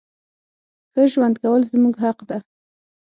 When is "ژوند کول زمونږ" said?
1.13-1.95